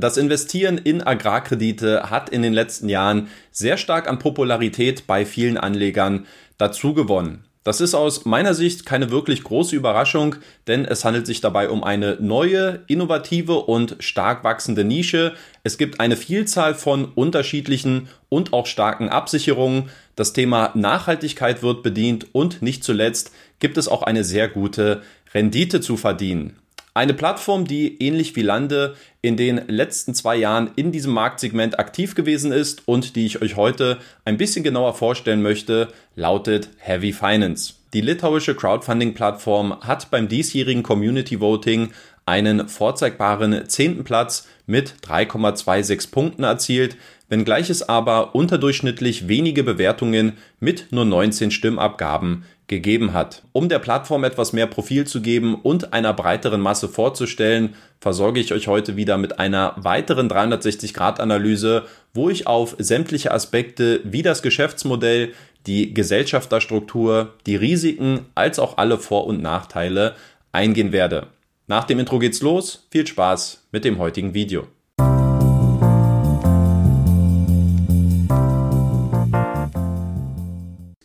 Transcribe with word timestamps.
Das 0.00 0.16
Investieren 0.16 0.78
in 0.78 1.02
Agrarkredite 1.02 2.08
hat 2.08 2.30
in 2.30 2.40
den 2.40 2.54
letzten 2.54 2.88
Jahren 2.88 3.28
sehr 3.50 3.76
stark 3.76 4.08
an 4.08 4.18
Popularität 4.18 5.06
bei 5.06 5.26
vielen 5.26 5.58
Anlegern 5.58 6.26
dazugewonnen. 6.56 7.44
Das 7.64 7.82
ist 7.82 7.94
aus 7.94 8.24
meiner 8.24 8.54
Sicht 8.54 8.86
keine 8.86 9.10
wirklich 9.10 9.44
große 9.44 9.76
Überraschung, 9.76 10.36
denn 10.66 10.86
es 10.86 11.04
handelt 11.04 11.26
sich 11.26 11.42
dabei 11.42 11.68
um 11.68 11.84
eine 11.84 12.16
neue, 12.18 12.82
innovative 12.86 13.56
und 13.56 13.96
stark 13.98 14.42
wachsende 14.42 14.84
Nische. 14.84 15.34
Es 15.64 15.76
gibt 15.76 16.00
eine 16.00 16.16
Vielzahl 16.16 16.74
von 16.74 17.04
unterschiedlichen 17.04 18.08
und 18.30 18.54
auch 18.54 18.64
starken 18.64 19.10
Absicherungen. 19.10 19.90
Das 20.16 20.32
Thema 20.32 20.70
Nachhaltigkeit 20.72 21.62
wird 21.62 21.82
bedient 21.82 22.28
und 22.32 22.62
nicht 22.62 22.84
zuletzt 22.84 23.32
gibt 23.58 23.76
es 23.76 23.86
auch 23.86 24.02
eine 24.02 24.24
sehr 24.24 24.48
gute 24.48 25.02
Rendite 25.34 25.82
zu 25.82 25.98
verdienen. 25.98 26.56
Eine 26.92 27.14
Plattform, 27.14 27.66
die 27.66 28.02
ähnlich 28.02 28.34
wie 28.34 28.42
Lande 28.42 28.96
in 29.22 29.36
den 29.36 29.60
letzten 29.68 30.12
zwei 30.12 30.36
Jahren 30.36 30.72
in 30.74 30.90
diesem 30.90 31.12
Marktsegment 31.12 31.78
aktiv 31.78 32.16
gewesen 32.16 32.50
ist 32.50 32.88
und 32.88 33.14
die 33.14 33.26
ich 33.26 33.40
euch 33.40 33.54
heute 33.54 33.98
ein 34.24 34.36
bisschen 34.36 34.64
genauer 34.64 34.94
vorstellen 34.94 35.40
möchte, 35.40 35.88
lautet 36.16 36.68
Heavy 36.78 37.12
Finance. 37.12 37.74
Die 37.92 38.00
litauische 38.00 38.56
Crowdfunding-Plattform 38.56 39.80
hat 39.82 40.10
beim 40.10 40.28
diesjährigen 40.28 40.82
Community 40.82 41.40
Voting 41.40 41.90
einen 42.26 42.68
vorzeigbaren 42.68 43.68
zehnten 43.68 44.04
Platz 44.04 44.48
mit 44.66 44.94
3,26 45.04 46.10
Punkten 46.10 46.44
erzielt, 46.44 46.96
wenngleich 47.28 47.70
es 47.70 47.88
aber 47.88 48.34
unterdurchschnittlich 48.34 49.28
wenige 49.28 49.62
Bewertungen 49.62 50.38
mit 50.58 50.88
nur 50.90 51.04
19 51.04 51.50
Stimmabgaben 51.52 52.44
gegeben 52.70 53.12
hat. 53.12 53.42
Um 53.52 53.68
der 53.68 53.80
Plattform 53.80 54.24
etwas 54.24 54.54
mehr 54.54 54.68
Profil 54.68 55.06
zu 55.06 55.20
geben 55.20 55.56
und 55.56 55.92
einer 55.92 56.14
breiteren 56.14 56.60
Masse 56.60 56.88
vorzustellen, 56.88 57.74
versorge 58.00 58.40
ich 58.40 58.54
euch 58.54 58.68
heute 58.68 58.96
wieder 58.96 59.18
mit 59.18 59.38
einer 59.38 59.74
weiteren 59.76 60.30
360-Grad-Analyse, 60.30 61.84
wo 62.14 62.30
ich 62.30 62.46
auf 62.46 62.76
sämtliche 62.78 63.32
Aspekte 63.32 64.00
wie 64.04 64.22
das 64.22 64.40
Geschäftsmodell, 64.40 65.32
die 65.66 65.92
Gesellschafterstruktur, 65.92 67.34
die 67.44 67.56
Risiken 67.56 68.26
als 68.34 68.58
auch 68.58 68.78
alle 68.78 68.98
Vor- 68.98 69.26
und 69.26 69.42
Nachteile 69.42 70.14
eingehen 70.52 70.92
werde. 70.92 71.26
Nach 71.66 71.84
dem 71.84 71.98
Intro 71.98 72.18
geht's 72.18 72.40
los. 72.40 72.86
Viel 72.90 73.06
Spaß 73.06 73.66
mit 73.72 73.84
dem 73.84 73.98
heutigen 73.98 74.32
Video. 74.32 74.66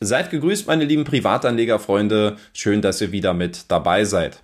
Seid 0.06 0.30
gegrüßt, 0.30 0.67
meine 0.67 0.86
lieben 0.86 1.03
Privatanlegerfreunde. 1.03 2.36
Schön, 2.53 2.84
dass 2.84 3.02
ihr 3.02 3.11
wieder 3.11 3.34
mit 3.34 3.72
dabei 3.72 4.06
seid. 4.06 4.44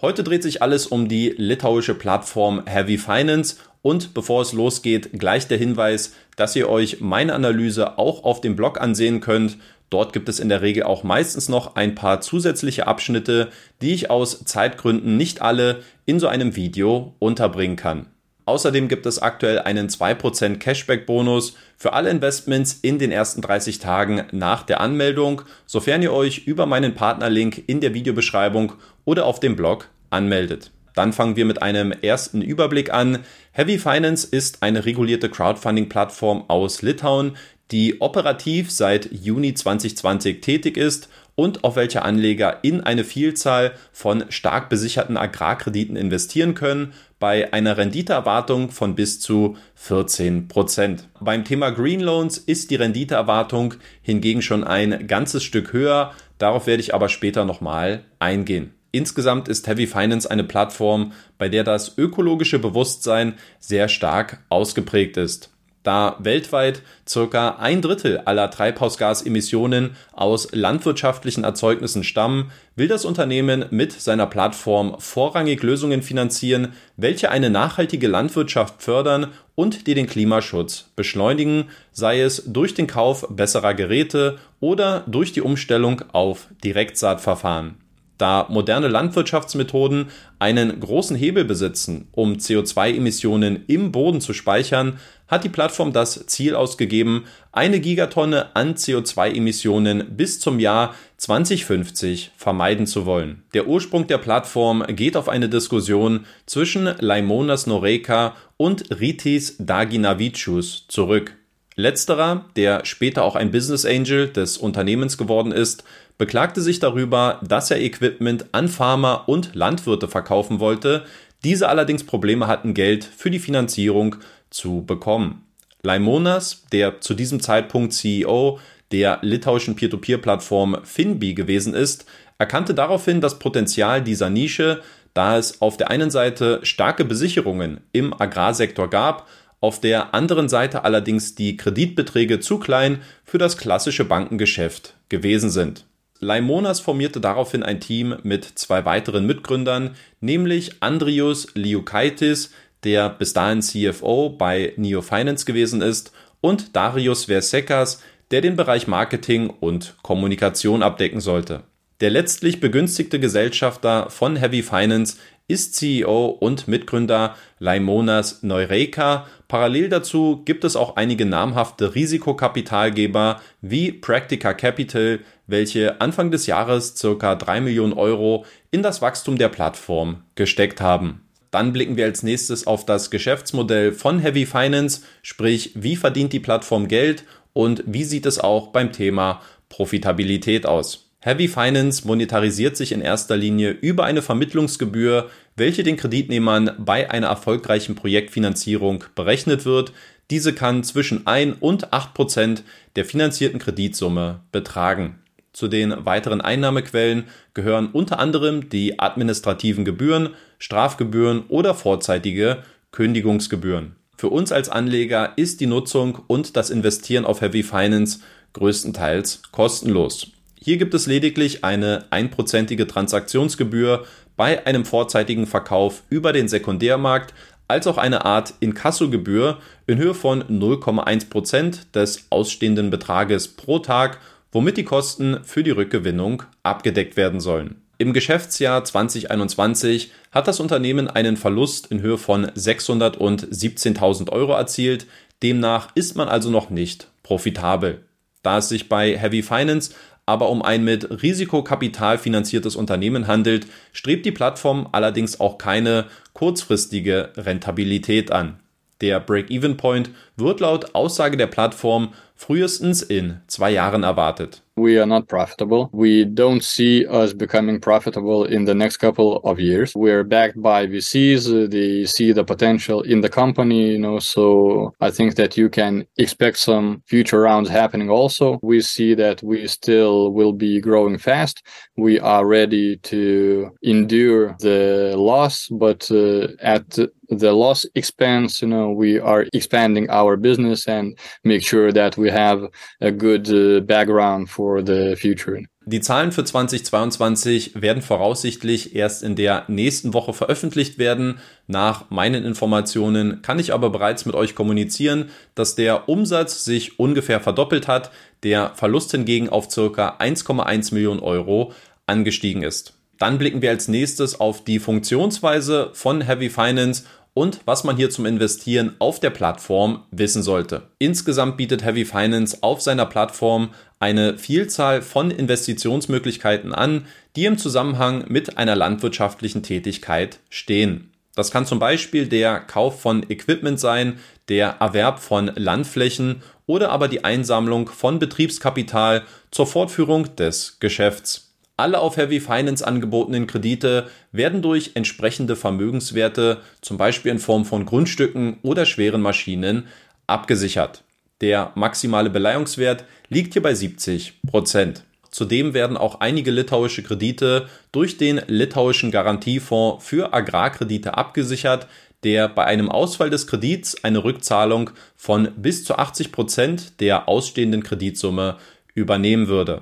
Heute 0.00 0.22
dreht 0.22 0.44
sich 0.44 0.62
alles 0.62 0.86
um 0.86 1.08
die 1.08 1.34
litauische 1.36 1.96
Plattform 1.96 2.64
Heavy 2.64 2.96
Finance 2.96 3.56
und 3.82 4.14
bevor 4.14 4.42
es 4.42 4.52
losgeht, 4.52 5.10
gleich 5.18 5.48
der 5.48 5.58
Hinweis, 5.58 6.14
dass 6.36 6.54
ihr 6.54 6.68
euch 6.68 7.00
meine 7.00 7.34
Analyse 7.34 7.98
auch 7.98 8.22
auf 8.22 8.40
dem 8.40 8.54
Blog 8.54 8.80
ansehen 8.80 9.20
könnt. 9.20 9.58
Dort 9.90 10.12
gibt 10.12 10.28
es 10.28 10.38
in 10.38 10.48
der 10.48 10.62
Regel 10.62 10.84
auch 10.84 11.02
meistens 11.02 11.48
noch 11.48 11.74
ein 11.74 11.96
paar 11.96 12.20
zusätzliche 12.20 12.86
Abschnitte, 12.86 13.48
die 13.82 13.92
ich 13.92 14.10
aus 14.10 14.44
Zeitgründen 14.44 15.16
nicht 15.16 15.42
alle 15.42 15.82
in 16.06 16.20
so 16.20 16.28
einem 16.28 16.54
Video 16.54 17.16
unterbringen 17.18 17.74
kann. 17.74 18.06
Außerdem 18.44 18.88
gibt 18.88 19.06
es 19.06 19.20
aktuell 19.20 19.60
einen 19.60 19.88
2% 19.88 20.58
Cashback-Bonus 20.58 21.54
für 21.76 21.92
alle 21.92 22.10
Investments 22.10 22.78
in 22.82 22.98
den 22.98 23.12
ersten 23.12 23.42
30 23.42 23.78
Tagen 23.78 24.24
nach 24.32 24.62
der 24.62 24.80
Anmeldung, 24.80 25.42
sofern 25.66 26.02
ihr 26.02 26.12
euch 26.12 26.46
über 26.46 26.66
meinen 26.66 26.94
Partnerlink 26.94 27.62
in 27.68 27.80
der 27.80 27.94
Videobeschreibung 27.94 28.72
oder 29.04 29.26
auf 29.26 29.40
dem 29.40 29.56
Blog 29.56 29.88
anmeldet. 30.10 30.72
Dann 30.94 31.12
fangen 31.12 31.36
wir 31.36 31.44
mit 31.44 31.62
einem 31.62 31.92
ersten 31.92 32.42
Überblick 32.42 32.92
an. 32.92 33.20
Heavy 33.52 33.78
Finance 33.78 34.26
ist 34.28 34.62
eine 34.62 34.84
regulierte 34.84 35.28
Crowdfunding-Plattform 35.28 36.44
aus 36.48 36.82
Litauen, 36.82 37.36
die 37.70 38.00
operativ 38.00 38.70
seit 38.70 39.12
Juni 39.12 39.54
2020 39.54 40.40
tätig 40.40 40.76
ist 40.76 41.08
und 41.40 41.64
auf 41.64 41.74
welche 41.76 42.02
Anleger 42.02 42.58
in 42.60 42.82
eine 42.82 43.02
Vielzahl 43.02 43.72
von 43.92 44.26
stark 44.28 44.68
besicherten 44.68 45.16
Agrarkrediten 45.16 45.96
investieren 45.96 46.52
können, 46.52 46.92
bei 47.18 47.54
einer 47.54 47.78
Renditeerwartung 47.78 48.70
von 48.70 48.94
bis 48.94 49.20
zu 49.20 49.56
14 49.74 50.48
Prozent. 50.48 51.08
Beim 51.18 51.46
Thema 51.46 51.70
Green 51.70 52.00
Loans 52.00 52.36
ist 52.36 52.70
die 52.70 52.76
Renditeerwartung 52.76 53.72
hingegen 54.02 54.42
schon 54.42 54.64
ein 54.64 55.06
ganzes 55.06 55.42
Stück 55.42 55.72
höher. 55.72 56.12
Darauf 56.36 56.66
werde 56.66 56.82
ich 56.82 56.92
aber 56.92 57.08
später 57.08 57.46
nochmal 57.46 58.04
eingehen. 58.18 58.74
Insgesamt 58.92 59.48
ist 59.48 59.66
Heavy 59.66 59.86
Finance 59.86 60.30
eine 60.30 60.44
Plattform, 60.44 61.12
bei 61.38 61.48
der 61.48 61.64
das 61.64 61.96
ökologische 61.96 62.58
Bewusstsein 62.58 63.38
sehr 63.60 63.88
stark 63.88 64.42
ausgeprägt 64.50 65.16
ist. 65.16 65.49
Da 65.82 66.16
weltweit 66.18 66.82
circa 67.08 67.56
ein 67.56 67.80
Drittel 67.80 68.18
aller 68.26 68.50
Treibhausgasemissionen 68.50 69.96
aus 70.12 70.48
landwirtschaftlichen 70.52 71.42
Erzeugnissen 71.42 72.04
stammen, 72.04 72.50
will 72.76 72.86
das 72.86 73.06
Unternehmen 73.06 73.64
mit 73.70 73.92
seiner 73.92 74.26
Plattform 74.26 75.00
vorrangig 75.00 75.62
Lösungen 75.62 76.02
finanzieren, 76.02 76.74
welche 76.98 77.30
eine 77.30 77.48
nachhaltige 77.48 78.08
Landwirtschaft 78.08 78.82
fördern 78.82 79.28
und 79.54 79.86
die 79.86 79.94
den 79.94 80.06
Klimaschutz 80.06 80.90
beschleunigen, 80.96 81.70
sei 81.92 82.20
es 82.20 82.44
durch 82.46 82.74
den 82.74 82.86
Kauf 82.86 83.26
besserer 83.30 83.72
Geräte 83.72 84.38
oder 84.60 85.04
durch 85.06 85.32
die 85.32 85.40
Umstellung 85.40 86.02
auf 86.12 86.48
Direktsaatverfahren. 86.62 87.76
Da 88.20 88.46
moderne 88.50 88.88
Landwirtschaftsmethoden 88.88 90.08
einen 90.38 90.78
großen 90.78 91.16
Hebel 91.16 91.46
besitzen, 91.46 92.08
um 92.12 92.34
CO2-Emissionen 92.34 93.64
im 93.66 93.92
Boden 93.92 94.20
zu 94.20 94.34
speichern, 94.34 94.98
hat 95.26 95.44
die 95.44 95.48
Plattform 95.48 95.94
das 95.94 96.26
Ziel 96.26 96.54
ausgegeben, 96.54 97.24
eine 97.50 97.80
Gigatonne 97.80 98.54
an 98.54 98.74
CO2-Emissionen 98.74 100.16
bis 100.16 100.38
zum 100.38 100.58
Jahr 100.58 100.94
2050 101.16 102.32
vermeiden 102.36 102.86
zu 102.86 103.06
wollen. 103.06 103.42
Der 103.54 103.66
Ursprung 103.66 104.06
der 104.06 104.18
Plattform 104.18 104.84
geht 104.88 105.16
auf 105.16 105.30
eine 105.30 105.48
Diskussion 105.48 106.26
zwischen 106.44 106.84
Laimonas 106.98 107.66
Noreika 107.66 108.34
und 108.58 109.00
Ritis 109.00 109.56
Daginavicius 109.58 110.84
zurück. 110.88 111.36
Letzterer, 111.76 112.44
der 112.56 112.84
später 112.84 113.24
auch 113.24 113.36
ein 113.36 113.50
Business 113.50 113.86
Angel 113.86 114.28
des 114.28 114.58
Unternehmens 114.58 115.16
geworden 115.16 115.52
ist, 115.52 115.84
beklagte 116.20 116.60
sich 116.60 116.80
darüber, 116.80 117.40
dass 117.42 117.70
er 117.70 117.80
Equipment 117.80 118.44
an 118.52 118.68
Farmer 118.68 119.24
und 119.26 119.54
Landwirte 119.54 120.06
verkaufen 120.06 120.60
wollte, 120.60 121.06
diese 121.44 121.70
allerdings 121.70 122.04
Probleme 122.04 122.46
hatten, 122.46 122.74
Geld 122.74 123.04
für 123.04 123.30
die 123.30 123.38
Finanzierung 123.38 124.16
zu 124.50 124.84
bekommen. 124.84 125.46
Laimonas, 125.82 126.66
der 126.72 127.00
zu 127.00 127.14
diesem 127.14 127.40
Zeitpunkt 127.40 127.94
CEO 127.94 128.58
der 128.92 129.20
litauischen 129.22 129.76
Peer-to-Peer-Plattform 129.76 130.80
Finbi 130.84 131.32
gewesen 131.32 131.72
ist, 131.72 132.04
erkannte 132.36 132.74
daraufhin 132.74 133.22
das 133.22 133.38
Potenzial 133.38 134.02
dieser 134.02 134.28
Nische, 134.28 134.82
da 135.14 135.38
es 135.38 135.62
auf 135.62 135.78
der 135.78 135.90
einen 135.90 136.10
Seite 136.10 136.60
starke 136.64 137.06
Besicherungen 137.06 137.80
im 137.92 138.12
Agrarsektor 138.12 138.90
gab, 138.90 139.26
auf 139.60 139.80
der 139.80 140.14
anderen 140.14 140.50
Seite 140.50 140.84
allerdings 140.84 141.34
die 141.34 141.56
Kreditbeträge 141.56 142.40
zu 142.40 142.58
klein 142.58 143.00
für 143.24 143.38
das 143.38 143.56
klassische 143.56 144.04
Bankengeschäft 144.04 144.96
gewesen 145.08 145.48
sind. 145.48 145.86
Laimonas 146.20 146.80
formierte 146.80 147.20
daraufhin 147.20 147.62
ein 147.62 147.80
Team 147.80 148.16
mit 148.22 148.44
zwei 148.44 148.84
weiteren 148.84 149.26
Mitgründern, 149.26 149.96
nämlich 150.20 150.82
Andrius 150.82 151.48
Liukaitis, 151.54 152.52
der 152.84 153.08
bis 153.10 153.32
dahin 153.32 153.62
CFO 153.62 154.30
bei 154.30 154.74
Neo 154.76 155.02
Finance 155.02 155.44
gewesen 155.44 155.82
ist, 155.82 156.12
und 156.40 156.76
Darius 156.76 157.24
Versekas, 157.24 158.02
der 158.30 158.40
den 158.42 158.56
Bereich 158.56 158.86
Marketing 158.86 159.50
und 159.50 159.96
Kommunikation 160.02 160.82
abdecken 160.82 161.20
sollte. 161.20 161.64
Der 162.00 162.10
letztlich 162.10 162.60
begünstigte 162.60 163.20
Gesellschafter 163.20 164.08
von 164.08 164.36
Heavy 164.36 164.62
Finance 164.62 165.16
ist 165.50 165.74
CEO 165.74 166.26
und 166.26 166.68
Mitgründer 166.68 167.34
Laimonas 167.58 168.42
Neureka. 168.42 169.26
Parallel 169.48 169.88
dazu 169.88 170.42
gibt 170.44 170.64
es 170.64 170.76
auch 170.76 170.96
einige 170.96 171.26
namhafte 171.26 171.94
Risikokapitalgeber 171.94 173.40
wie 173.60 173.92
Practica 173.92 174.54
Capital, 174.54 175.20
welche 175.46 176.00
Anfang 176.00 176.30
des 176.30 176.46
Jahres 176.46 176.94
circa 176.96 177.34
3 177.34 177.60
Millionen 177.62 177.92
Euro 177.92 178.44
in 178.70 178.82
das 178.82 179.02
Wachstum 179.02 179.38
der 179.38 179.48
Plattform 179.48 180.22
gesteckt 180.36 180.80
haben. 180.80 181.22
Dann 181.50 181.72
blicken 181.72 181.96
wir 181.96 182.04
als 182.04 182.22
nächstes 182.22 182.68
auf 182.68 182.86
das 182.86 183.10
Geschäftsmodell 183.10 183.90
von 183.92 184.20
Heavy 184.20 184.46
Finance, 184.46 185.02
sprich 185.22 185.72
wie 185.74 185.96
verdient 185.96 186.32
die 186.32 186.38
Plattform 186.38 186.86
Geld 186.86 187.24
und 187.52 187.82
wie 187.86 188.04
sieht 188.04 188.26
es 188.26 188.38
auch 188.38 188.68
beim 188.68 188.92
Thema 188.92 189.40
Profitabilität 189.68 190.64
aus. 190.64 191.09
Heavy 191.22 191.48
Finance 191.48 192.06
monetarisiert 192.06 192.78
sich 192.78 192.92
in 192.92 193.02
erster 193.02 193.36
Linie 193.36 193.72
über 193.72 194.04
eine 194.04 194.22
Vermittlungsgebühr, 194.22 195.28
welche 195.54 195.82
den 195.82 195.98
Kreditnehmern 195.98 196.70
bei 196.78 197.10
einer 197.10 197.26
erfolgreichen 197.26 197.94
Projektfinanzierung 197.94 199.04
berechnet 199.14 199.66
wird. 199.66 199.92
Diese 200.30 200.54
kann 200.54 200.82
zwischen 200.82 201.26
1 201.26 201.58
und 201.60 201.92
8 201.92 202.14
Prozent 202.14 202.64
der 202.96 203.04
finanzierten 203.04 203.58
Kreditsumme 203.58 204.40
betragen. 204.50 205.18
Zu 205.52 205.68
den 205.68 206.06
weiteren 206.06 206.40
Einnahmequellen 206.40 207.24
gehören 207.52 207.90
unter 207.92 208.18
anderem 208.18 208.70
die 208.70 208.98
administrativen 208.98 209.84
Gebühren, 209.84 210.30
Strafgebühren 210.58 211.44
oder 211.48 211.74
vorzeitige 211.74 212.62
Kündigungsgebühren. 212.92 213.94
Für 214.16 214.28
uns 214.28 214.52
als 214.52 214.70
Anleger 214.70 215.34
ist 215.36 215.60
die 215.60 215.66
Nutzung 215.66 216.20
und 216.28 216.56
das 216.56 216.70
Investieren 216.70 217.26
auf 217.26 217.42
Heavy 217.42 217.62
Finance 217.62 218.20
größtenteils 218.54 219.42
kostenlos. 219.52 220.32
Hier 220.62 220.76
gibt 220.76 220.92
es 220.92 221.06
lediglich 221.06 221.64
eine 221.64 222.04
einprozentige 222.10 222.86
Transaktionsgebühr 222.86 224.04
bei 224.36 224.66
einem 224.66 224.84
vorzeitigen 224.84 225.46
Verkauf 225.46 226.02
über 226.10 226.34
den 226.34 226.48
Sekundärmarkt, 226.48 227.32
als 227.66 227.86
auch 227.86 227.96
eine 227.96 228.26
Art 228.26 228.52
Inkassogebühr 228.60 229.58
in 229.86 229.96
Höhe 229.96 230.12
von 230.12 230.42
0,1% 230.44 231.92
des 231.94 232.26
ausstehenden 232.28 232.90
Betrages 232.90 233.48
pro 233.48 233.78
Tag, 233.78 234.18
womit 234.52 234.76
die 234.76 234.84
Kosten 234.84 235.38
für 235.44 235.62
die 235.62 235.70
Rückgewinnung 235.70 236.42
abgedeckt 236.62 237.16
werden 237.16 237.40
sollen. 237.40 237.80
Im 237.96 238.12
Geschäftsjahr 238.12 238.84
2021 238.84 240.10
hat 240.30 240.46
das 240.46 240.60
Unternehmen 240.60 241.08
einen 241.08 241.38
Verlust 241.38 241.86
in 241.86 242.02
Höhe 242.02 242.18
von 242.18 242.46
617.000 242.46 244.30
Euro 244.30 244.52
erzielt. 244.52 245.06
Demnach 245.42 245.88
ist 245.94 246.16
man 246.16 246.28
also 246.28 246.50
noch 246.50 246.68
nicht 246.68 247.08
profitabel. 247.22 248.04
Da 248.42 248.58
es 248.58 248.70
sich 248.70 248.88
bei 248.88 249.18
Heavy 249.18 249.42
Finance 249.42 249.92
aber 250.30 250.48
um 250.48 250.62
ein 250.62 250.84
mit 250.84 251.22
Risikokapital 251.22 252.16
finanziertes 252.16 252.76
Unternehmen 252.76 253.26
handelt, 253.26 253.66
strebt 253.92 254.24
die 254.24 254.30
Plattform 254.30 254.88
allerdings 254.92 255.40
auch 255.40 255.58
keine 255.58 256.06
kurzfristige 256.34 257.30
Rentabilität 257.36 258.30
an. 258.30 258.60
Der 259.00 259.18
Break-Even-Point 259.18 260.10
wird 260.40 260.60
laut 260.60 260.94
Aussage 260.94 261.36
der 261.36 261.46
Plattform 261.46 262.14
frühestens 262.36 263.02
in 263.02 263.40
zwei 263.46 263.70
Jahren 263.70 264.02
erwartet. 264.02 264.62
we 264.80 264.98
are 264.98 265.06
not 265.06 265.28
profitable. 265.28 265.90
We 265.92 266.24
don't 266.24 266.64
see 266.64 267.06
us 267.06 267.32
becoming 267.32 267.80
profitable 267.80 268.44
in 268.44 268.64
the 268.64 268.74
next 268.74 268.96
couple 268.96 269.40
of 269.44 269.60
years. 269.60 269.94
We're 269.94 270.24
backed 270.24 270.60
by 270.60 270.86
VCs. 270.86 271.70
They 271.70 272.06
see 272.06 272.32
the 272.32 272.44
potential 272.44 273.02
in 273.02 273.20
the 273.20 273.28
company, 273.28 273.92
you 273.92 273.98
know, 273.98 274.18
so 274.18 274.94
I 275.00 275.10
think 275.10 275.34
that 275.36 275.56
you 275.56 275.68
can 275.68 276.06
expect 276.16 276.58
some 276.58 277.02
future 277.06 277.40
rounds 277.40 277.68
happening 277.68 278.10
also. 278.10 278.58
We 278.62 278.80
see 278.80 279.14
that 279.14 279.42
we 279.42 279.66
still 279.66 280.32
will 280.32 280.52
be 280.52 280.80
growing 280.80 281.18
fast. 281.18 281.62
We 281.96 282.18
are 282.18 282.46
ready 282.46 282.96
to 282.96 283.70
endure 283.82 284.56
the 284.60 285.14
loss, 285.16 285.68
but 285.68 286.10
uh, 286.10 286.48
at 286.60 286.98
the 287.30 287.52
loss 287.52 287.86
expense, 287.94 288.60
you 288.60 288.68
know, 288.68 288.90
we 288.90 289.20
are 289.20 289.46
expanding 289.52 290.10
our 290.10 290.29
business 290.36 290.86
and 290.88 291.18
make 291.42 291.62
sure 291.62 291.92
that 291.92 292.16
we 292.16 292.30
have 292.30 292.70
a 293.00 293.10
good 293.10 293.48
uh, 293.48 293.80
background 293.80 294.48
for 294.48 294.84
the 294.84 295.16
future. 295.16 295.62
Die 295.86 296.00
Zahlen 296.00 296.30
für 296.30 296.44
2022 296.44 297.80
werden 297.80 298.02
voraussichtlich 298.02 298.94
erst 298.94 299.22
in 299.22 299.34
der 299.34 299.64
nächsten 299.66 300.14
Woche 300.14 300.32
veröffentlicht 300.32 300.98
werden. 300.98 301.38
Nach 301.66 302.10
meinen 302.10 302.44
Informationen 302.44 303.42
kann 303.42 303.58
ich 303.58 303.72
aber 303.72 303.90
bereits 303.90 304.26
mit 304.26 304.34
euch 304.34 304.54
kommunizieren, 304.54 305.30
dass 305.54 305.74
der 305.74 306.08
Umsatz 306.08 306.64
sich 306.64 307.00
ungefähr 307.00 307.40
verdoppelt 307.40 307.88
hat, 307.88 308.12
der 308.42 308.72
Verlust 308.76 309.10
hingegen 309.10 309.48
auf 309.48 309.68
ca. 309.68 310.18
1,1 310.18 310.94
Millionen 310.94 311.20
Euro 311.20 311.72
angestiegen 312.06 312.62
ist. 312.62 312.94
Dann 313.18 313.38
blicken 313.38 313.60
wir 313.60 313.70
als 313.70 313.88
nächstes 313.88 314.38
auf 314.38 314.64
die 314.64 314.78
Funktionsweise 314.78 315.90
von 315.92 316.20
Heavy 316.22 316.50
Finance 316.50 317.04
und 317.40 317.60
was 317.64 317.84
man 317.84 317.96
hier 317.96 318.10
zum 318.10 318.26
Investieren 318.26 318.96
auf 318.98 319.18
der 319.18 319.30
Plattform 319.30 320.04
wissen 320.10 320.42
sollte. 320.42 320.82
Insgesamt 320.98 321.56
bietet 321.56 321.82
Heavy 321.82 322.04
Finance 322.04 322.58
auf 322.60 322.82
seiner 322.82 323.06
Plattform 323.06 323.70
eine 323.98 324.36
Vielzahl 324.36 325.00
von 325.00 325.30
Investitionsmöglichkeiten 325.30 326.74
an, 326.74 327.06
die 327.36 327.46
im 327.46 327.56
Zusammenhang 327.56 328.26
mit 328.28 328.58
einer 328.58 328.76
landwirtschaftlichen 328.76 329.62
Tätigkeit 329.62 330.40
stehen. 330.50 331.12
Das 331.34 331.50
kann 331.50 331.64
zum 331.64 331.78
Beispiel 331.78 332.28
der 332.28 332.60
Kauf 332.60 333.00
von 333.00 333.24
Equipment 333.30 333.80
sein, 333.80 334.18
der 334.50 334.76
Erwerb 334.78 335.18
von 335.18 335.50
Landflächen 335.54 336.42
oder 336.66 336.90
aber 336.90 337.08
die 337.08 337.24
Einsammlung 337.24 337.88
von 337.88 338.18
Betriebskapital 338.18 339.22
zur 339.50 339.66
Fortführung 339.66 340.36
des 340.36 340.78
Geschäfts. 340.78 341.49
Alle 341.80 341.98
auf 341.98 342.18
Heavy 342.18 342.40
Finance 342.40 342.86
angebotenen 342.86 343.46
Kredite 343.46 344.08
werden 344.32 344.60
durch 344.60 344.90
entsprechende 344.96 345.56
Vermögenswerte, 345.56 346.58
zum 346.82 346.98
Beispiel 346.98 347.32
in 347.32 347.38
Form 347.38 347.64
von 347.64 347.86
Grundstücken 347.86 348.58
oder 348.60 348.84
schweren 348.84 349.22
Maschinen, 349.22 349.86
abgesichert. 350.26 351.04
Der 351.40 351.72
maximale 351.76 352.28
Beleihungswert 352.28 353.06
liegt 353.30 353.54
hier 353.54 353.62
bei 353.62 353.72
70 353.72 354.42
Prozent. 354.46 355.04
Zudem 355.30 355.72
werden 355.72 355.96
auch 355.96 356.20
einige 356.20 356.50
litauische 356.50 357.02
Kredite 357.02 357.66
durch 357.92 358.18
den 358.18 358.42
litauischen 358.46 359.10
Garantiefonds 359.10 360.04
für 360.04 360.34
Agrarkredite 360.34 361.16
abgesichert, 361.16 361.86
der 362.24 362.50
bei 362.50 362.66
einem 362.66 362.90
Ausfall 362.90 363.30
des 363.30 363.46
Kredits 363.46 364.04
eine 364.04 364.22
Rückzahlung 364.22 364.90
von 365.16 365.48
bis 365.56 365.84
zu 365.84 365.96
80 365.96 366.30
Prozent 366.30 367.00
der 367.00 367.26
ausstehenden 367.26 367.82
Kreditsumme 367.82 368.58
übernehmen 368.92 369.48
würde. 369.48 369.80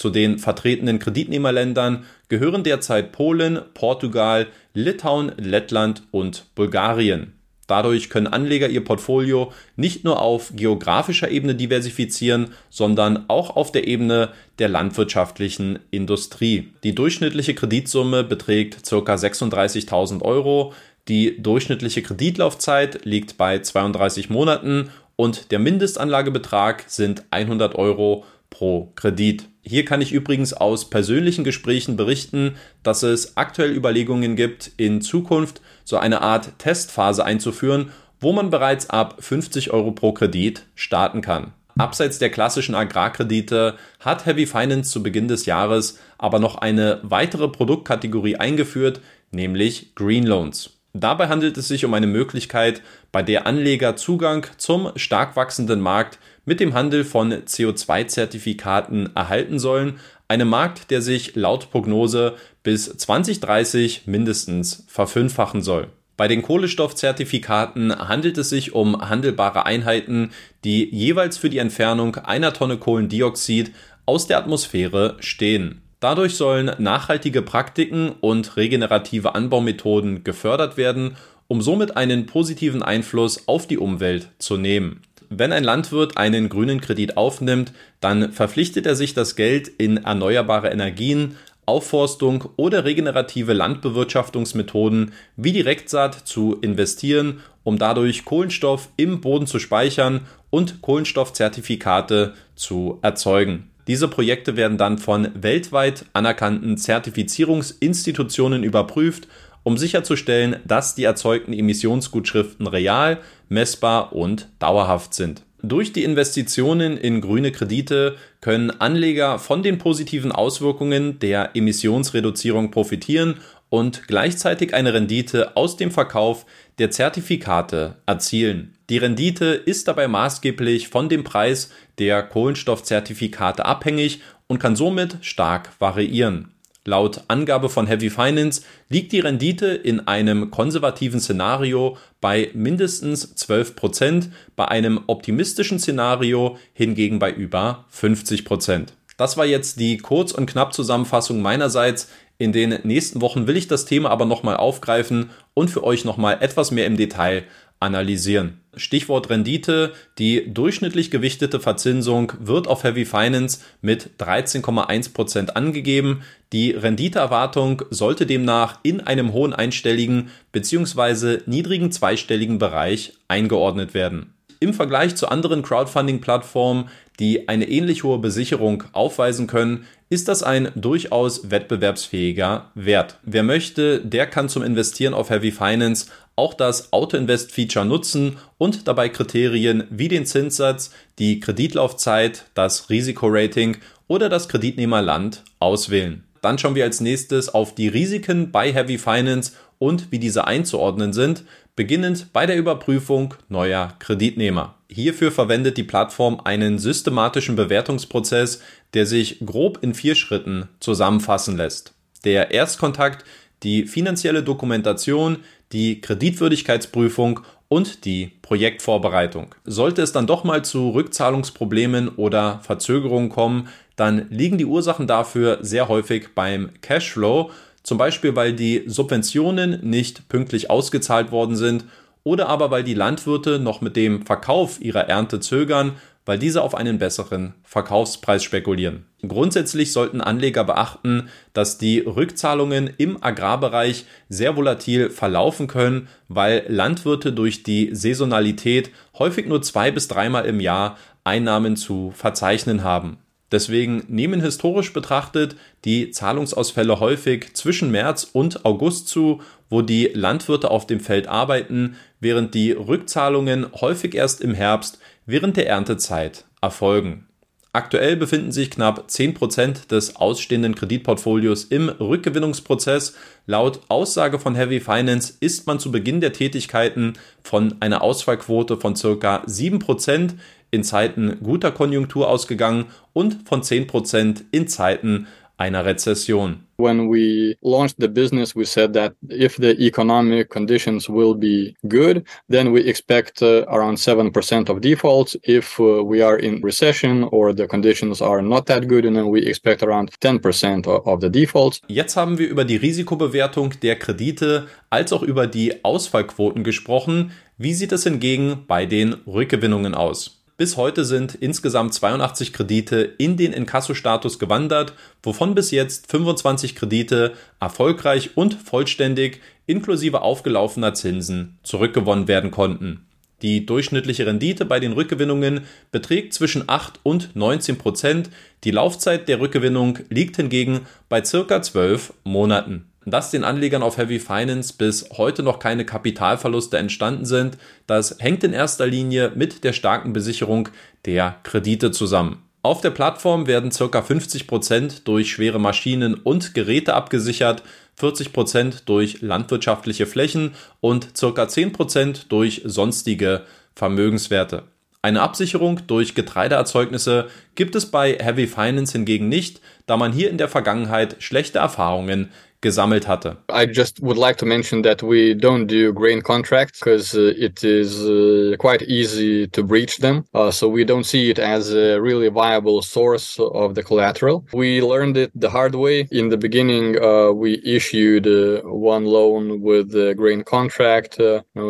Zu 0.00 0.08
den 0.08 0.38
vertretenen 0.38 0.98
Kreditnehmerländern 0.98 2.06
gehören 2.30 2.64
derzeit 2.64 3.12
Polen, 3.12 3.60
Portugal, 3.74 4.46
Litauen, 4.72 5.30
Lettland 5.36 6.04
und 6.10 6.46
Bulgarien. 6.54 7.34
Dadurch 7.66 8.08
können 8.08 8.26
Anleger 8.26 8.70
ihr 8.70 8.82
Portfolio 8.82 9.52
nicht 9.76 10.04
nur 10.04 10.22
auf 10.22 10.52
geografischer 10.56 11.30
Ebene 11.30 11.54
diversifizieren, 11.54 12.54
sondern 12.70 13.26
auch 13.28 13.56
auf 13.56 13.72
der 13.72 13.86
Ebene 13.86 14.30
der 14.58 14.70
landwirtschaftlichen 14.70 15.80
Industrie. 15.90 16.72
Die 16.82 16.94
durchschnittliche 16.94 17.54
Kreditsumme 17.54 18.24
beträgt 18.24 18.88
ca. 18.88 18.96
36.000 18.96 20.22
Euro. 20.22 20.72
Die 21.08 21.42
durchschnittliche 21.42 22.00
Kreditlaufzeit 22.00 23.04
liegt 23.04 23.36
bei 23.36 23.58
32 23.58 24.30
Monaten 24.30 24.88
und 25.16 25.50
der 25.50 25.58
Mindestanlagebetrag 25.58 26.84
sind 26.86 27.24
100 27.30 27.74
Euro 27.74 28.24
pro 28.50 28.92
Kredit. 28.96 29.48
Hier 29.62 29.84
kann 29.84 30.00
ich 30.00 30.12
übrigens 30.12 30.52
aus 30.52 30.90
persönlichen 30.90 31.44
Gesprächen 31.44 31.96
berichten, 31.96 32.56
dass 32.82 33.02
es 33.02 33.36
aktuell 33.36 33.74
Überlegungen 33.74 34.36
gibt, 34.36 34.70
in 34.76 35.00
Zukunft 35.00 35.60
so 35.84 35.96
eine 35.96 36.20
Art 36.20 36.58
Testphase 36.58 37.24
einzuführen, 37.24 37.90
wo 38.20 38.32
man 38.32 38.50
bereits 38.50 38.90
ab 38.90 39.16
50 39.20 39.72
Euro 39.72 39.92
pro 39.92 40.12
Kredit 40.12 40.66
starten 40.74 41.20
kann. 41.22 41.52
Abseits 41.78 42.18
der 42.18 42.30
klassischen 42.30 42.74
Agrarkredite 42.74 43.76
hat 44.00 44.26
Heavy 44.26 44.46
Finance 44.46 44.90
zu 44.90 45.02
Beginn 45.02 45.28
des 45.28 45.46
Jahres 45.46 45.98
aber 46.18 46.38
noch 46.38 46.56
eine 46.56 47.00
weitere 47.02 47.48
Produktkategorie 47.48 48.36
eingeführt, 48.36 49.00
nämlich 49.30 49.94
Green 49.94 50.26
Loans. 50.26 50.80
Dabei 50.92 51.28
handelt 51.28 51.56
es 51.56 51.68
sich 51.68 51.84
um 51.84 51.94
eine 51.94 52.08
Möglichkeit, 52.08 52.82
bei 53.12 53.22
der 53.22 53.46
Anleger 53.46 53.96
Zugang 53.96 54.46
zum 54.56 54.90
stark 54.96 55.36
wachsenden 55.36 55.80
Markt 55.80 56.18
mit 56.44 56.60
dem 56.60 56.74
Handel 56.74 57.04
von 57.04 57.32
CO2-Zertifikaten 57.32 59.14
erhalten 59.14 59.58
sollen, 59.58 59.98
einem 60.28 60.48
Markt, 60.48 60.90
der 60.90 61.02
sich 61.02 61.34
laut 61.34 61.70
Prognose 61.70 62.34
bis 62.62 62.96
2030 62.96 64.06
mindestens 64.06 64.84
verfünffachen 64.86 65.62
soll. 65.62 65.88
Bei 66.16 66.28
den 66.28 66.42
Kohlenstoffzertifikaten 66.42 68.08
handelt 68.08 68.36
es 68.36 68.50
sich 68.50 68.74
um 68.74 69.08
handelbare 69.08 69.64
Einheiten, 69.64 70.32
die 70.64 70.84
jeweils 70.94 71.38
für 71.38 71.48
die 71.48 71.58
Entfernung 71.58 72.16
einer 72.16 72.52
Tonne 72.52 72.76
Kohlendioxid 72.76 73.72
aus 74.04 74.26
der 74.26 74.38
Atmosphäre 74.38 75.16
stehen. 75.20 75.80
Dadurch 75.98 76.34
sollen 76.34 76.72
nachhaltige 76.78 77.42
Praktiken 77.42 78.10
und 78.20 78.56
regenerative 78.56 79.34
Anbaumethoden 79.34 80.22
gefördert 80.22 80.76
werden, 80.76 81.16
um 81.48 81.62
somit 81.62 81.96
einen 81.96 82.26
positiven 82.26 82.82
Einfluss 82.82 83.48
auf 83.48 83.66
die 83.66 83.78
Umwelt 83.78 84.28
zu 84.38 84.56
nehmen. 84.56 85.02
Wenn 85.32 85.52
ein 85.52 85.62
Landwirt 85.62 86.16
einen 86.16 86.48
grünen 86.48 86.80
Kredit 86.80 87.16
aufnimmt, 87.16 87.72
dann 88.00 88.32
verpflichtet 88.32 88.84
er 88.84 88.96
sich, 88.96 89.14
das 89.14 89.36
Geld 89.36 89.68
in 89.68 89.98
erneuerbare 89.98 90.70
Energien, 90.70 91.36
Aufforstung 91.66 92.48
oder 92.56 92.84
regenerative 92.84 93.52
Landbewirtschaftungsmethoden 93.52 95.12
wie 95.36 95.52
Direktsaat 95.52 96.14
zu 96.26 96.56
investieren, 96.60 97.38
um 97.62 97.78
dadurch 97.78 98.24
Kohlenstoff 98.24 98.88
im 98.96 99.20
Boden 99.20 99.46
zu 99.46 99.60
speichern 99.60 100.22
und 100.50 100.82
Kohlenstoffzertifikate 100.82 102.34
zu 102.56 102.98
erzeugen. 103.00 103.70
Diese 103.86 104.08
Projekte 104.08 104.56
werden 104.56 104.78
dann 104.78 104.98
von 104.98 105.28
weltweit 105.34 106.06
anerkannten 106.12 106.76
Zertifizierungsinstitutionen 106.76 108.64
überprüft, 108.64 109.28
um 109.62 109.76
sicherzustellen, 109.76 110.56
dass 110.66 110.94
die 110.94 111.04
erzeugten 111.04 111.52
Emissionsgutschriften 111.52 112.66
real, 112.66 113.18
messbar 113.48 114.12
und 114.12 114.48
dauerhaft 114.58 115.14
sind. 115.14 115.42
Durch 115.62 115.92
die 115.92 116.04
Investitionen 116.04 116.96
in 116.96 117.20
grüne 117.20 117.52
Kredite 117.52 118.16
können 118.40 118.70
Anleger 118.70 119.38
von 119.38 119.62
den 119.62 119.76
positiven 119.76 120.32
Auswirkungen 120.32 121.18
der 121.18 121.50
Emissionsreduzierung 121.54 122.70
profitieren 122.70 123.36
und 123.68 124.08
gleichzeitig 124.08 124.72
eine 124.72 124.94
Rendite 124.94 125.56
aus 125.56 125.76
dem 125.76 125.90
Verkauf 125.90 126.46
der 126.78 126.90
Zertifikate 126.90 127.96
erzielen. 128.06 128.74
Die 128.88 128.98
Rendite 128.98 129.46
ist 129.46 129.86
dabei 129.86 130.08
maßgeblich 130.08 130.88
von 130.88 131.08
dem 131.08 131.24
Preis 131.24 131.70
der 131.98 132.22
Kohlenstoffzertifikate 132.22 133.64
abhängig 133.64 134.20
und 134.48 134.58
kann 134.58 134.76
somit 134.76 135.18
stark 135.20 135.70
variieren. 135.78 136.52
Laut 136.86 137.24
Angabe 137.28 137.68
von 137.68 137.86
Heavy 137.86 138.08
Finance 138.08 138.62
liegt 138.88 139.12
die 139.12 139.20
Rendite 139.20 139.66
in 139.66 140.08
einem 140.08 140.50
konservativen 140.50 141.20
Szenario 141.20 141.98
bei 142.22 142.50
mindestens 142.54 143.36
12%, 143.36 144.30
bei 144.56 144.66
einem 144.66 145.00
optimistischen 145.06 145.78
Szenario 145.78 146.56
hingegen 146.72 147.18
bei 147.18 147.30
über 147.30 147.84
50%. 147.94 148.88
Das 149.18 149.36
war 149.36 149.44
jetzt 149.44 149.78
die 149.78 149.98
Kurz- 149.98 150.32
und 150.32 150.46
Knapp-Zusammenfassung 150.46 151.42
meinerseits. 151.42 152.08
In 152.38 152.52
den 152.52 152.78
nächsten 152.84 153.20
Wochen 153.20 153.46
will 153.46 153.58
ich 153.58 153.68
das 153.68 153.84
Thema 153.84 154.08
aber 154.08 154.24
nochmal 154.24 154.56
aufgreifen 154.56 155.28
und 155.52 155.68
für 155.68 155.84
euch 155.84 156.06
nochmal 156.06 156.38
etwas 156.40 156.70
mehr 156.70 156.86
im 156.86 156.96
Detail 156.96 157.44
analysieren. 157.80 158.60
Stichwort 158.76 159.30
Rendite. 159.30 159.92
Die 160.18 160.52
durchschnittlich 160.52 161.10
gewichtete 161.10 161.58
Verzinsung 161.58 162.32
wird 162.38 162.68
auf 162.68 162.84
Heavy 162.84 163.04
Finance 163.04 163.60
mit 163.80 164.10
13,1% 164.20 165.50
angegeben. 165.50 166.22
Die 166.52 166.70
Renditeerwartung 166.70 167.82
sollte 167.90 168.26
demnach 168.26 168.78
in 168.82 169.00
einem 169.00 169.32
hohen 169.32 169.52
einstelligen 169.52 170.28
bzw. 170.52 171.38
niedrigen 171.46 171.90
zweistelligen 171.90 172.58
Bereich 172.58 173.14
eingeordnet 173.28 173.94
werden. 173.94 174.34
Im 174.62 174.74
Vergleich 174.74 175.16
zu 175.16 175.28
anderen 175.28 175.62
Crowdfunding-Plattformen, 175.62 176.90
die 177.18 177.48
eine 177.48 177.66
ähnlich 177.66 178.04
hohe 178.04 178.18
Besicherung 178.18 178.84
aufweisen 178.92 179.46
können, 179.46 179.86
ist 180.10 180.28
das 180.28 180.42
ein 180.42 180.70
durchaus 180.74 181.50
wettbewerbsfähiger 181.50 182.70
Wert. 182.74 183.18
Wer 183.22 183.42
möchte, 183.42 184.00
der 184.00 184.26
kann 184.26 184.50
zum 184.50 184.62
Investieren 184.62 185.14
auf 185.14 185.30
Heavy 185.30 185.50
Finance 185.50 186.06
auch 186.40 186.54
das 186.54 186.92
Auto-Invest-Feature 186.92 187.84
nutzen 187.84 188.38
und 188.56 188.88
dabei 188.88 189.10
Kriterien 189.10 189.84
wie 189.90 190.08
den 190.08 190.24
Zinssatz, 190.24 190.90
die 191.18 191.38
Kreditlaufzeit, 191.38 192.46
das 192.54 192.88
Risikorating 192.88 193.76
oder 194.08 194.30
das 194.30 194.48
Kreditnehmerland 194.48 195.44
auswählen. 195.58 196.24
Dann 196.40 196.58
schauen 196.58 196.74
wir 196.74 196.84
als 196.84 197.02
nächstes 197.02 197.50
auf 197.50 197.74
die 197.74 197.88
Risiken 197.88 198.50
bei 198.50 198.72
Heavy 198.72 198.96
Finance 198.96 199.52
und 199.78 200.10
wie 200.10 200.18
diese 200.18 200.46
einzuordnen 200.46 201.12
sind 201.12 201.44
beginnend 201.76 202.32
bei 202.34 202.44
der 202.44 202.58
Überprüfung 202.58 203.34
neuer 203.48 203.94
Kreditnehmer. 204.00 204.74
Hierfür 204.90 205.30
verwendet 205.32 205.76
die 205.76 205.84
Plattform 205.84 206.40
einen 206.44 206.78
systematischen 206.78 207.56
Bewertungsprozess, 207.56 208.60
der 208.92 209.06
sich 209.06 209.38
grob 209.44 209.78
in 209.82 209.94
vier 209.94 210.14
Schritten 210.14 210.68
zusammenfassen 210.80 211.56
lässt. 211.56 211.94
Der 212.24 212.50
Erstkontakt, 212.50 213.24
die 213.62 213.86
finanzielle 213.86 214.42
Dokumentation, 214.42 215.38
die 215.72 216.00
Kreditwürdigkeitsprüfung 216.00 217.40
und 217.68 218.04
die 218.04 218.32
Projektvorbereitung. 218.42 219.54
Sollte 219.64 220.02
es 220.02 220.12
dann 220.12 220.26
doch 220.26 220.42
mal 220.42 220.64
zu 220.64 220.90
Rückzahlungsproblemen 220.90 222.08
oder 222.08 222.60
Verzögerungen 222.64 223.30
kommen, 223.30 223.68
dann 223.96 224.26
liegen 224.30 224.58
die 224.58 224.64
Ursachen 224.64 225.06
dafür 225.06 225.58
sehr 225.60 225.88
häufig 225.88 226.34
beim 226.34 226.70
Cashflow 226.80 227.50
zum 227.82 227.98
Beispiel, 227.98 228.36
weil 228.36 228.52
die 228.52 228.84
Subventionen 228.86 229.80
nicht 229.82 230.28
pünktlich 230.28 230.70
ausgezahlt 230.70 231.32
worden 231.32 231.56
sind 231.56 231.84
oder 232.22 232.48
aber 232.48 232.70
weil 232.70 232.84
die 232.84 232.94
Landwirte 232.94 233.58
noch 233.58 233.80
mit 233.80 233.96
dem 233.96 234.26
Verkauf 234.26 234.80
ihrer 234.80 235.08
Ernte 235.08 235.40
zögern, 235.40 235.92
weil 236.26 236.38
diese 236.38 236.62
auf 236.62 236.74
einen 236.74 236.98
besseren 236.98 237.54
Verkaufspreis 237.64 238.44
spekulieren. 238.44 239.06
Grundsätzlich 239.26 239.92
sollten 239.92 240.20
Anleger 240.20 240.64
beachten, 240.64 241.28
dass 241.52 241.78
die 241.78 242.00
Rückzahlungen 242.00 242.90
im 242.98 243.22
Agrarbereich 243.22 244.04
sehr 244.28 244.56
volatil 244.56 245.10
verlaufen 245.10 245.66
können, 245.66 246.08
weil 246.28 246.64
Landwirte 246.68 247.32
durch 247.32 247.62
die 247.62 247.94
Saisonalität 247.94 248.90
häufig 249.18 249.46
nur 249.46 249.62
zwei 249.62 249.90
bis 249.90 250.08
dreimal 250.08 250.46
im 250.46 250.60
Jahr 250.60 250.96
Einnahmen 251.24 251.76
zu 251.76 252.12
verzeichnen 252.14 252.82
haben. 252.82 253.18
Deswegen 253.52 254.04
nehmen 254.06 254.40
historisch 254.40 254.92
betrachtet 254.92 255.56
die 255.84 256.12
Zahlungsausfälle 256.12 257.00
häufig 257.00 257.54
zwischen 257.54 257.90
März 257.90 258.28
und 258.32 258.64
August 258.64 259.08
zu, 259.08 259.42
wo 259.68 259.82
die 259.82 260.10
Landwirte 260.14 260.70
auf 260.70 260.86
dem 260.86 261.00
Feld 261.00 261.26
arbeiten, 261.26 261.96
während 262.20 262.54
die 262.54 262.70
Rückzahlungen 262.70 263.66
häufig 263.80 264.14
erst 264.14 264.40
im 264.40 264.54
Herbst 264.54 265.00
während 265.30 265.56
der 265.56 265.68
Erntezeit 265.68 266.44
erfolgen. 266.60 267.26
Aktuell 267.72 268.16
befinden 268.16 268.50
sich 268.50 268.68
knapp 268.68 269.06
10% 269.08 269.86
des 269.86 270.16
ausstehenden 270.16 270.74
Kreditportfolios 270.74 271.62
im 271.64 271.88
Rückgewinnungsprozess. 271.88 273.14
Laut 273.46 273.80
Aussage 273.86 274.40
von 274.40 274.56
Heavy 274.56 274.80
Finance 274.80 275.34
ist 275.38 275.68
man 275.68 275.78
zu 275.78 275.92
Beginn 275.92 276.20
der 276.20 276.32
Tätigkeiten 276.32 277.12
von 277.44 277.76
einer 277.78 278.02
Ausfallquote 278.02 278.76
von 278.76 278.96
circa 278.96 279.44
7% 279.46 280.32
in 280.72 280.82
Zeiten 280.82 281.38
guter 281.44 281.70
Konjunktur 281.70 282.28
ausgegangen 282.28 282.86
und 283.12 283.48
von 283.48 283.62
10% 283.62 284.42
in 284.50 284.66
Zeiten 284.66 285.28
einer 285.60 285.84
Rezession. 285.84 286.64
When 286.78 287.10
we 287.10 287.56
launched 287.60 287.96
the 287.98 288.08
business, 288.08 288.56
we 288.56 288.64
said 288.64 288.94
that 288.94 289.12
if 289.28 289.58
the 289.58 289.78
economic 289.78 290.48
conditions 290.48 291.08
will 291.10 291.34
be 291.34 291.76
good, 291.86 292.24
then 292.48 292.72
we 292.72 292.80
expect 292.88 293.42
uh, 293.42 293.66
around 293.68 293.98
7% 293.98 294.70
of 294.70 294.80
defaults. 294.80 295.36
If 295.42 295.78
uh, 295.78 296.02
we 296.02 296.22
are 296.22 296.38
in 296.38 296.62
recession 296.62 297.24
or 297.30 297.54
the 297.54 297.66
conditions 297.66 298.22
are 298.22 298.40
not 298.40 298.64
that 298.66 298.88
good, 298.88 299.04
then 299.04 299.28
we 299.28 299.46
expect 299.46 299.82
around 299.82 300.10
10% 300.20 300.86
of 300.86 301.20
the 301.20 301.28
defaults. 301.28 301.82
Jetzt 301.88 302.16
haben 302.16 302.38
wir 302.38 302.48
über 302.48 302.64
die 302.64 302.76
Risikobewertung 302.76 303.74
der 303.82 303.96
Kredite 303.96 304.68
als 304.88 305.12
auch 305.12 305.22
über 305.22 305.46
die 305.46 305.84
Ausfallquoten 305.84 306.64
gesprochen. 306.64 307.32
Wie 307.58 307.74
sieht 307.74 307.92
es 307.92 308.04
hingegen 308.04 308.64
bei 308.66 308.86
den 308.86 309.12
Rückgewinnungen 309.26 309.94
aus? 309.94 310.39
Bis 310.60 310.76
heute 310.76 311.06
sind 311.06 311.36
insgesamt 311.36 311.94
82 311.94 312.52
Kredite 312.52 313.14
in 313.16 313.38
den 313.38 313.54
Inkasso-Status 313.54 314.38
gewandert, 314.38 314.92
wovon 315.22 315.54
bis 315.54 315.70
jetzt 315.70 316.10
25 316.10 316.76
Kredite 316.76 317.32
erfolgreich 317.60 318.36
und 318.36 318.52
vollständig 318.52 319.40
inklusive 319.64 320.20
aufgelaufener 320.20 320.92
Zinsen 320.92 321.58
zurückgewonnen 321.62 322.28
werden 322.28 322.50
konnten. 322.50 323.06
Die 323.40 323.64
durchschnittliche 323.64 324.26
Rendite 324.26 324.66
bei 324.66 324.80
den 324.80 324.92
Rückgewinnungen 324.92 325.62
beträgt 325.92 326.34
zwischen 326.34 326.64
8 326.68 327.00
und 327.04 327.34
19 327.34 327.78
Prozent. 327.78 328.28
Die 328.64 328.70
Laufzeit 328.70 329.28
der 329.28 329.40
Rückgewinnung 329.40 330.00
liegt 330.10 330.36
hingegen 330.36 330.80
bei 331.08 331.24
circa 331.24 331.62
12 331.62 332.12
Monaten 332.24 332.89
dass 333.06 333.30
den 333.30 333.44
Anlegern 333.44 333.82
auf 333.82 333.96
Heavy 333.96 334.18
Finance 334.18 334.74
bis 334.76 335.08
heute 335.16 335.42
noch 335.42 335.58
keine 335.58 335.84
Kapitalverluste 335.84 336.78
entstanden 336.78 337.24
sind, 337.24 337.58
das 337.86 338.16
hängt 338.18 338.44
in 338.44 338.52
erster 338.52 338.86
Linie 338.86 339.32
mit 339.34 339.64
der 339.64 339.72
starken 339.72 340.12
Besicherung 340.12 340.68
der 341.06 341.36
Kredite 341.42 341.90
zusammen. 341.90 342.42
Auf 342.62 342.82
der 342.82 342.90
Plattform 342.90 343.46
werden 343.46 343.70
ca. 343.70 344.02
50 344.02 344.46
Prozent 344.46 345.08
durch 345.08 345.30
schwere 345.30 345.58
Maschinen 345.58 346.14
und 346.14 346.52
Geräte 346.52 346.92
abgesichert, 346.92 347.62
40 347.96 348.34
Prozent 348.34 348.88
durch 348.88 349.22
landwirtschaftliche 349.22 350.06
Flächen 350.06 350.52
und 350.80 351.14
ca. 351.18 351.48
10 351.48 351.72
Prozent 351.72 352.26
durch 352.30 352.60
sonstige 352.64 353.42
Vermögenswerte. 353.74 354.64
Eine 355.02 355.22
Absicherung 355.22 355.86
durch 355.86 356.14
Getreideerzeugnisse 356.14 357.28
gibt 357.54 357.74
es 357.74 357.86
bei 357.86 358.18
Heavy 358.20 358.46
Finance 358.46 358.92
hingegen 358.92 359.30
nicht, 359.30 359.62
da 359.86 359.96
man 359.96 360.12
hier 360.12 360.28
in 360.28 360.36
der 360.36 360.48
Vergangenheit 360.48 361.16
schlechte 361.20 361.58
Erfahrungen 361.58 362.28
gesammelt 362.62 363.04
hatte. 363.04 363.36
I 363.48 363.66
just 363.66 364.00
would 364.00 364.18
like 364.18 364.36
to 364.38 364.46
mention 364.46 364.82
that 364.82 365.02
we 365.02 365.34
don't 365.34 365.66
do 365.66 365.92
grain 365.92 366.20
contracts 366.20 366.80
because 366.80 367.14
uh, 367.14 367.32
it 367.36 367.64
is 367.64 368.04
uh, 368.04 368.56
quite 368.58 368.82
easy 368.82 369.46
to 369.48 369.62
breach 369.62 369.98
them. 369.98 370.24
Uh, 370.34 370.50
so 370.50 370.68
we 370.68 370.84
don't 370.84 371.04
see 371.04 371.30
it 371.30 371.38
as 371.38 371.72
a 371.74 372.00
really 372.00 372.28
viable 372.28 372.82
source 372.82 373.38
of 373.38 373.74
the 373.74 373.82
collateral. 373.82 374.44
We 374.52 374.82
learned 374.82 375.16
it 375.16 375.30
the 375.34 375.50
hard 375.50 375.74
way. 375.74 376.08
In 376.10 376.28
the 376.28 376.36
beginning, 376.36 377.02
uh, 377.02 377.32
we 377.32 377.60
issued 377.64 378.26
uh, 378.26 378.60
one 378.68 379.04
loan 379.04 379.60
with 379.60 379.92
the 379.92 380.14
grain 380.14 380.42
contract. 380.42 381.18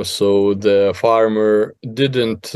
So 0.02 0.54
the 0.54 0.92
farmer 0.94 1.75
didn't 1.94 2.52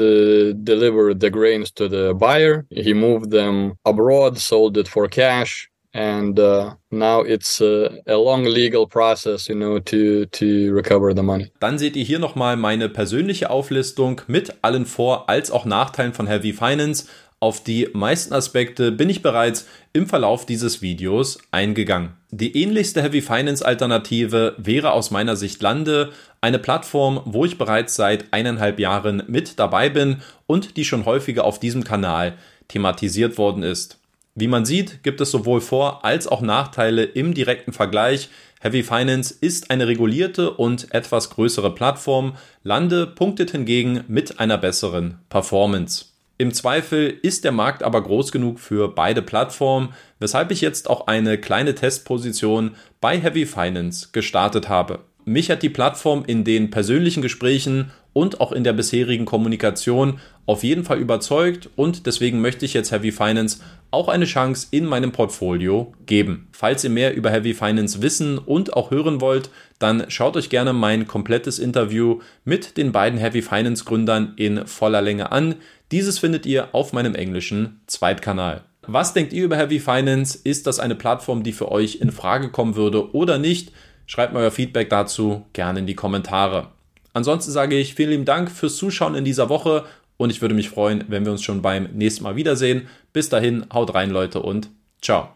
deliver 0.65 1.15
the 1.15 1.31
grains 1.31 1.71
to 1.73 1.89
the 1.89 2.15
buyer. 2.15 2.67
He 2.71 2.95
moved 2.95 3.31
them 3.31 3.79
abroad, 3.85 4.39
sold 4.39 4.77
it 4.77 4.89
for 4.89 5.09
cash, 5.09 5.69
and 5.95 6.39
uh, 6.39 6.73
now 6.91 7.23
it's 7.23 7.61
uh, 7.61 7.89
a 8.07 8.17
long 8.17 8.45
legal 8.45 8.87
process, 8.87 9.49
you 9.49 9.55
know, 9.55 9.79
to 9.79 10.27
to 10.27 10.75
recover 10.75 11.15
the 11.15 11.23
money. 11.23 11.51
Dann 11.61 11.79
seht 11.79 11.97
ihr 11.97 12.05
hier 12.05 12.19
nochmal 12.19 12.57
meine 12.57 12.89
persönliche 12.89 13.49
Auflistung 13.51 14.21
mit 14.27 14.53
allen 14.63 14.87
Vor- 14.87 15.29
als 15.29 15.51
auch 15.51 15.65
Nachteilen 15.65 16.13
von 16.13 16.27
Heavy 16.27 16.53
Finance. 16.53 17.07
Auf 17.41 17.63
die 17.63 17.89
meisten 17.93 18.33
Aspekte 18.33 18.91
bin 18.91 19.11
ich 19.11 19.21
bereits 19.21 19.67
im 19.93 20.07
Verlauf 20.07 20.47
dieses 20.47 20.81
Videos 20.81 21.39
eingegangen. 21.51 22.15
Die 22.31 22.61
ähnlichste 22.63 23.03
Heavy 23.03 23.21
Finance 23.21 23.65
Alternative 23.65 24.55
wäre 24.57 24.93
aus 24.93 25.11
meiner 25.11 25.37
Sicht 25.37 25.61
Lande, 25.61 26.11
eine 26.41 26.59
Plattform, 26.59 27.21
wo 27.27 27.45
ich 27.45 27.59
bereits 27.59 27.97
seit 27.97 28.33
eineinhalb 28.33 28.81
Jahren 28.81 29.23
mit 29.27 29.59
dabei 29.59 29.91
bin 29.91 30.23
und 30.47 30.77
die 30.77 30.85
schon 30.85 31.05
häufiger 31.05 31.45
auf 31.45 31.61
diesem 31.61 31.85
Kanal 31.85 32.35
thematisiert 32.69 33.37
worden 33.37 33.63
ist. 33.63 33.99
Wie 34.37 34.49
man 34.49 34.65
sieht, 34.65 35.05
gibt 35.05 35.21
es 35.21 35.31
sowohl 35.31 35.61
Vor- 35.61 36.05
als 36.05 36.27
auch 36.27 36.41
Nachteile 36.41 37.05
im 37.05 37.35
direkten 37.35 37.73
Vergleich. 37.73 38.31
Heavy 38.61 38.83
Finance 38.83 39.33
ist 39.41 39.71
eine 39.71 39.87
regulierte 39.87 40.51
und 40.51 40.93
etwas 40.93 41.31
größere 41.31 41.73
Plattform, 41.73 42.35
Lande 42.65 43.07
punktet 43.07 43.53
hingegen 43.53 44.03
mit 44.09 44.41
einer 44.41 44.59
besseren 44.59 45.19
Performance. 45.29 46.07
Im 46.37 46.53
Zweifel 46.53 47.17
ist 47.23 47.45
der 47.45 47.53
Markt 47.53 47.85
aber 47.85 48.03
groß 48.03 48.33
genug 48.33 48.59
für 48.59 48.89
beide 48.89 49.23
Plattformen, 49.23 49.91
weshalb 50.19 50.51
ich 50.51 50.61
jetzt 50.61 50.91
auch 50.91 51.07
eine 51.07 51.39
kleine 51.39 51.77
Testposition 51.77 52.73
bei 53.01 53.21
Heavy 53.21 53.47
Finance 53.47 54.09
gestartet 54.11 54.69
habe. 54.69 55.05
Mich 55.25 55.49
hat 55.49 55.63
die 55.63 55.71
Plattform 55.71 56.25
in 56.27 56.43
den 56.43 56.71
persönlichen 56.71 57.23
Gesprächen 57.23 57.93
und 58.15 58.41
auch 58.41 58.53
in 58.53 58.65
der 58.65 58.73
bisherigen 58.73 59.27
Kommunikation 59.27 60.19
auf 60.47 60.65
jeden 60.65 60.85
Fall 60.85 60.99
überzeugt 60.99 61.69
und 61.77 62.07
deswegen 62.07 62.41
möchte 62.41 62.65
ich 62.65 62.73
jetzt 62.73 62.91
Heavy 62.91 63.13
Finance 63.13 63.59
auch 63.91 64.09
eine 64.09 64.25
Chance 64.25 64.69
in 64.71 64.87
meinem 64.87 65.13
Portfolio 65.13 65.93
geben. 66.07 66.49
Falls 66.53 66.83
ihr 66.83 66.91
mehr 66.91 67.15
über 67.15 67.31
Heavy 67.31 67.53
Finance 67.53 68.01
wissen 68.01 68.39
und 68.39 68.73
auch 68.73 68.91
hören 68.91 69.21
wollt, 69.21 69.51
dann 69.79 70.07
schaut 70.09 70.37
euch 70.37 70.49
gerne 70.49 70.73
mein 70.73 71.07
komplettes 71.07 71.59
Interview 71.59 72.21
mit 72.45 72.77
den 72.77 72.93
beiden 72.93 73.19
Heavy 73.19 73.43
Finance 73.43 73.85
Gründern 73.85 74.33
in 74.37 74.67
voller 74.67 75.03
Länge 75.03 75.31
an. 75.31 75.57
Dieses 75.93 76.19
findet 76.19 76.47
ihr 76.47 76.75
auf 76.75 76.93
meinem 76.93 77.15
englischen 77.15 77.81
Zweitkanal. 77.87 78.63
Was 78.87 79.15
denkt 79.15 79.33
ihr 79.33 79.45
über 79.45 79.57
Heavy 79.57 79.81
Finance? 79.81 80.39
Ist 80.43 80.67
das 80.67 80.79
eine 80.79 80.95
Plattform, 80.95 81.43
die 81.43 81.53
für 81.53 81.71
euch 81.71 81.97
in 81.97 82.13
Frage 82.13 82.51
kommen 82.51 82.77
würde 82.77 83.15
oder 83.15 83.39
nicht? 83.39 83.73
Schreibt 84.07 84.35
mir 84.35 84.41
euer 84.41 84.51
Feedback 84.51 84.91
dazu 84.91 85.47
gerne 85.53 85.79
in 85.79 85.87
die 85.87 85.95
Kommentare. 85.95 86.69
Ansonsten 87.15 87.51
sage 87.53 87.79
ich 87.79 87.95
vielen 87.95 88.11
lieben 88.11 88.25
Dank 88.27 88.51
fürs 88.51 88.77
Zuschauen 88.77 89.15
in 89.15 89.25
dieser 89.25 89.49
Woche 89.49 89.85
und 90.19 90.31
ich 90.31 90.43
würde 90.43 90.55
mich 90.55 90.69
freuen, 90.69 91.05
wenn 91.09 91.25
wir 91.25 91.33
uns 91.33 91.43
schon 91.43 91.63
beim 91.63 91.89
nächsten 91.95 92.25
Mal 92.25 92.37
wiedersehen. 92.37 92.89
Bis 93.13 93.31
dahin, 93.31 93.67
haut 93.73 93.95
rein 93.95 94.11
Leute 94.11 94.41
und 94.41 94.69
ciao. 95.01 95.29